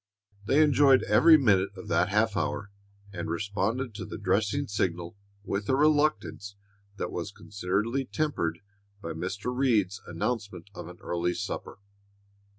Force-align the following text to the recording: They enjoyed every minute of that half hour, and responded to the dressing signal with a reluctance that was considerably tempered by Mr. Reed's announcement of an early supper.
They 0.45 0.63
enjoyed 0.63 1.03
every 1.03 1.37
minute 1.37 1.77
of 1.77 1.87
that 1.89 2.09
half 2.09 2.35
hour, 2.35 2.71
and 3.13 3.29
responded 3.29 3.93
to 3.93 4.03
the 4.07 4.17
dressing 4.17 4.65
signal 4.67 5.15
with 5.43 5.69
a 5.69 5.75
reluctance 5.75 6.55
that 6.97 7.11
was 7.11 7.31
considerably 7.31 8.05
tempered 8.05 8.61
by 8.99 9.09
Mr. 9.13 9.55
Reed's 9.55 10.01
announcement 10.07 10.71
of 10.73 10.87
an 10.87 10.97
early 11.01 11.35
supper. 11.35 11.77